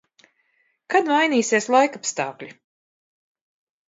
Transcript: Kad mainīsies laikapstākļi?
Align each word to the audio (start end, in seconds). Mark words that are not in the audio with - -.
Kad 0.93 1.11
mainīsies 1.11 1.67
laikapstākļi? 1.75 2.49